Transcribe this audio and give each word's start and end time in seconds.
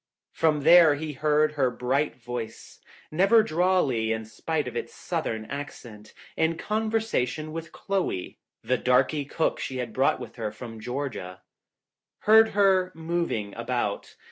From 0.31 0.61
there 0.61 0.95
he 0.95 1.13
heard 1.13 1.51
her 1.51 1.69
bright 1.69 2.15
voice, 2.15 2.79
never 3.11 3.43
drawly 3.43 4.11
in 4.11 4.25
spite 4.25 4.67
of 4.67 4.75
its 4.75 4.95
southern 4.95 5.45
accent, 5.45 6.15
in 6.35 6.57
con 6.57 6.89
versation 6.89 7.51
with 7.51 7.71
Chloe, 7.71 8.39
the 8.63 8.79
darky 8.79 9.25
cook 9.25 9.59
she 9.59 9.77
had 9.77 9.93
brought 9.93 10.19
with 10.19 10.37
her 10.37 10.51
from 10.51 10.79
Georgia. 10.79 11.43
Heard 12.21 12.47
her 12.57 12.91
moving 12.95 13.53
about. 13.53 14.15